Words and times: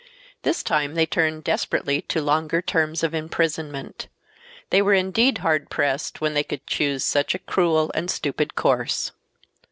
This 0.41 0.63
time 0.63 0.95
they 0.95 1.05
turned 1.05 1.43
desperately 1.43 2.01
to 2.01 2.23
longer 2.23 2.59
terms 2.59 3.03
of 3.03 3.13
imprisonment. 3.13 4.07
They 4.71 4.81
were 4.81 4.95
indeed 4.95 5.37
hard 5.45 5.69
pressed 5.69 6.19
when 6.19 6.33
they 6.33 6.43
could 6.43 6.65
choose 6.65 7.05
such 7.05 7.35
a 7.35 7.45
cruel 7.45 7.91
and 7.93 8.09
stupid 8.09 8.55
course. 8.55 9.11